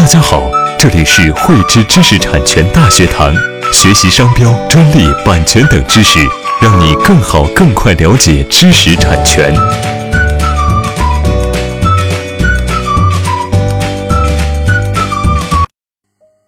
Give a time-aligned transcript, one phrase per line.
[0.00, 3.34] 大家好，这里是汇知知识产权大学堂，
[3.70, 6.18] 学习商标、专利、版权等知识，
[6.62, 9.54] 让你更好、更快了解知识产权。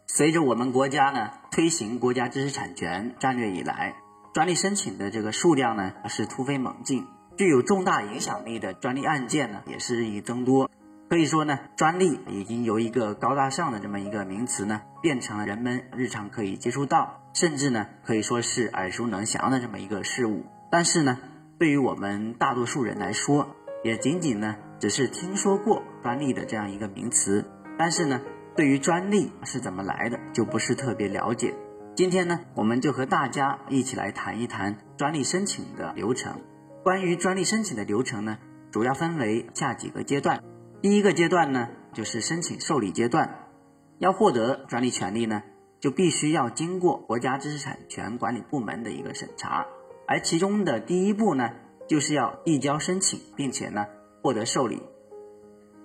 [0.06, 3.96] 随着我们国家呢推行国家知识产权战略以来，
[4.32, 7.04] 专利申请的这个数量呢是突飞猛进，
[7.36, 10.70] 具有重大影响力的专利案件呢也是日益增多。
[11.12, 20.46] 可以说呢，专利已经由一个高大上的这么一个名词呢，变成了人们日常可以接触到，甚至呢可以说是耳熟能详的这么一个事物。
[20.70, 21.18] 但是呢，
[21.58, 27.44] 对于我们大多数人来说，也仅仅呢只是听说过专利的这样一个名词，
[27.76, 28.22] 但是呢，
[28.56, 31.54] 对于专利是怎么来的，就不是特别了解。
[31.94, 36.40] 今天呢，我们就和大家一起来谈一谈专利申请的流程。
[36.82, 38.38] 关于专利申请的流程呢，
[38.70, 40.42] 主要分为下几个阶段。
[40.82, 43.46] 第一个阶段呢，就是申请受理阶段。
[43.98, 45.44] 要获得专利权利呢，
[45.78, 49.64] 就必须要经过国家知识产权管理部门的一个审查。
[50.08, 51.52] 而其中的第一步呢，
[51.86, 53.86] 就是要递交申请，并且呢
[54.24, 54.82] 获得受理。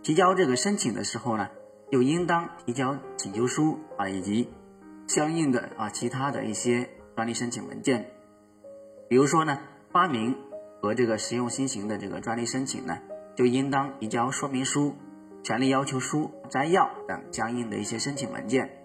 [0.02, 1.48] 提交这个申请的时候呢，
[1.92, 4.50] 又应当提交请求书啊，以及
[5.06, 8.10] 相应的啊其他的一些专利申请文件。
[9.08, 9.60] 比如说呢，
[9.92, 10.36] 发明
[10.82, 12.98] 和这个实用新型的这个专利申请呢。
[13.38, 14.96] 就应当提交说明书、
[15.44, 18.82] 权利要求书、摘要等相应的一些申请文件。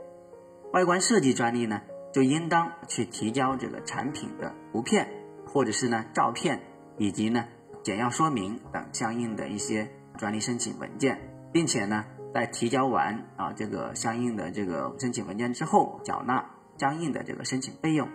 [0.75, 1.81] 外观设计专利呢，
[2.12, 5.09] 就应当去提交这个产品的图片
[5.47, 6.61] 或者是呢照片，
[6.98, 7.47] 以及呢
[7.83, 11.19] 简要说明等相应的一些专利申请文件，
[11.50, 18.06] 并且呢在提交完啊这个相应的这个申请文件之后，缴纳相应的这个申请费用。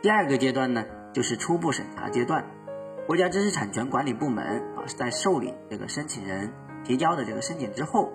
[0.00, 2.46] 第二个阶段呢，就是初步审查阶段。
[3.10, 6.52] 国家知识产权管理部门啊，在受理这个申请人
[6.84, 8.08] 提交的这个申请之后，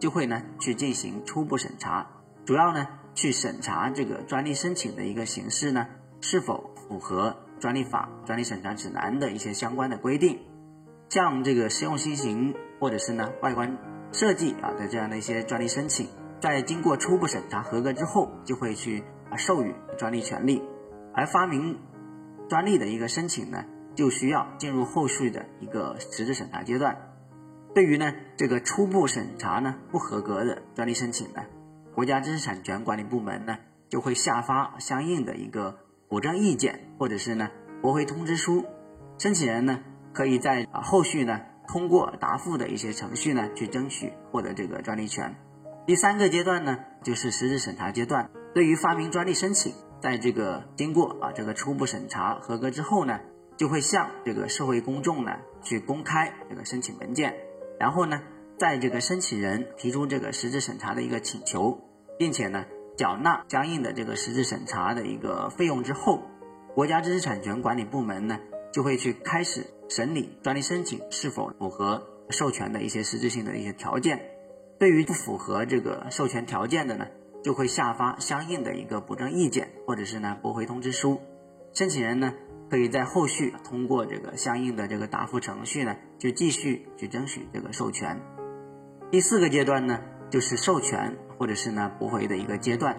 [0.00, 2.06] 就会呢去进行初步审查，
[2.46, 5.86] 主要呢去审查这个专利申请的一个形式呢
[6.22, 10.38] 是否符合专利法、专利审查指南的一些相关的规定。
[11.10, 13.76] 像这个实用新型或者是呢外观
[14.12, 16.08] 设计啊的这样的一些专利申请，
[16.40, 20.62] 在经过初步审查合格之后，就会去啊授予专利权利。
[21.12, 21.78] 而发明
[22.48, 23.62] 专利的一个申请呢。
[23.98, 26.96] 就需要进入后续的一个实质审查阶段。
[27.74, 31.42] 对于呢这个初步审查呢不合格的专利申请呢，
[31.96, 37.50] 国家知识产权管理部门呢就会下发相应的一个补正意见或者是呢
[37.82, 38.64] 驳回通知书。
[39.18, 39.80] 申请人呢
[40.12, 45.34] 可以在啊后续呢通过答复的一些程序呢去争取获得这个专利权。
[45.88, 48.30] 第三个阶段呢就是实质审查阶段。
[48.54, 53.18] 对于发明专利申请，在这个经过啊这个初步审查合格之后呢。
[53.58, 55.32] 就会向这个社会公众呢
[55.62, 57.34] 去公开这个申请文件，
[57.78, 58.22] 然后呢，
[58.56, 61.80] 在这个申请人提出这个实质审查的一个请求，
[62.16, 62.64] 并且呢
[62.96, 66.22] 缴纳相应的这个实质审查的一个费用之后，
[66.72, 68.38] 国家知识产权管理部门呢
[68.72, 74.20] 就会去开始审理专利申请是否符合授权的一些实质性的一些条件。
[74.78, 77.08] 对于不符合这个授权条件的呢，
[77.42, 81.20] 就会下发相应的一个补正意见或者是呢驳回通知书。
[81.74, 82.32] 申请人呢。
[82.70, 88.20] 可以在后续通过这个相应的这个答复程序呢，就继续去争取这个授权。
[89.10, 92.98] 第四个阶段呢，就是授权或者是呢驳回的一个阶段。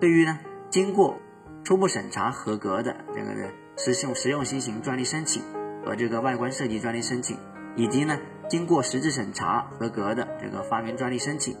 [0.00, 0.38] 对于呢
[0.70, 1.18] 经过
[1.62, 5.42] 初步审查合格的这个的实用实用新型专利申请
[5.84, 7.36] 和这个外观设计专利申请，
[7.76, 8.18] 以及呢
[8.48, 11.56] 经过实质审查合格的这个发明专利申请，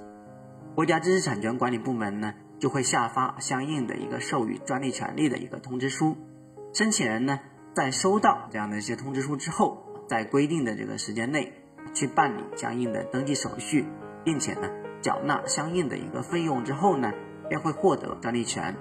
[0.74, 6.16] 国家知识产权管理部门呢就会下发相应的一个授予专利权利的一个通知书。
[6.72, 7.40] 申请人呢，
[7.74, 11.52] 在收到这样的一些通知书之后，在规定的这个时间内
[11.94, 13.84] 去办理相应的登记手续，
[14.24, 14.70] 并且呢，
[15.02, 17.12] 缴纳相应的一个费用之后呢，
[17.48, 18.74] 便会获得专利权。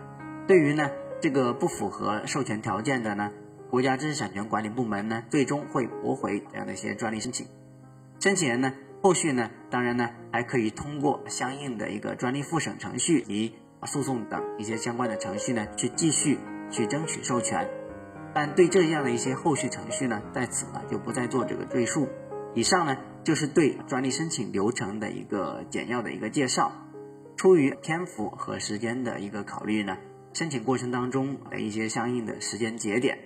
[0.48, 3.32] 对于呢这个不符合授权条件的呢，
[3.70, 7.48] 国家知识产权管理部门呢，最终会驳回这样的一些专利申请。
[8.22, 16.40] 申请人呢，后续呢，当然呢，还可以通过相应的一个专利复审程序以及诉讼等一些相关的程序呢，去继续
[16.70, 17.70] 去争取授权。
[18.34, 22.08] 但对这样的一些后续程序呢，在此呢就不再做这个赘述。
[22.54, 26.72] 以上呢就是对专利申请流程的一个简要的一个介绍。
[27.38, 29.98] 出于篇幅和时间的一个考虑呢，
[30.34, 33.18] 申请过程当中的一些相应的时间节点、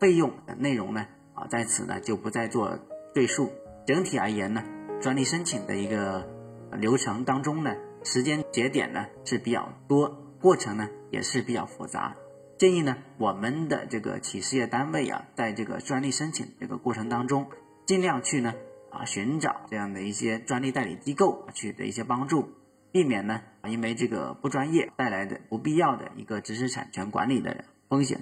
[0.00, 2.78] 费用等内容呢，啊在此呢就不再做
[3.14, 3.52] 赘述。
[3.86, 4.62] 整体而言呢，
[5.00, 6.26] 专利申请的一个
[6.72, 7.74] 流程当中呢，
[8.04, 12.16] 时间节点呢是比较多，过程呢也是比较复杂。
[12.58, 17.46] 建议呢，我们的这个企事业单位啊，在这个专利申请这个过程当中，
[17.86, 18.52] 尽量去呢
[18.90, 22.48] 啊寻找这样的一些专利代理机构去的一些帮助，
[22.90, 28.20] 避免呢因为这个不专业带来的不必要的一个知识产权管理的风险。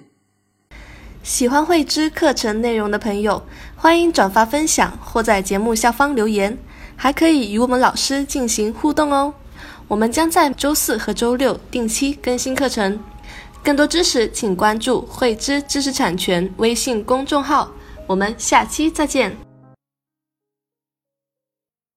[1.23, 3.41] 喜欢慧知课程内容的朋友，
[3.75, 6.55] 欢迎转发分享或在节目下方留言，
[6.95, 9.33] 还可以与我们老师进行互动哦。
[9.87, 12.99] 我们将在周四和周六定期更新课程，
[13.67, 17.69] 更多知识请关注慧知知识产权微信公众号。
[18.07, 19.46] 我们下期再见。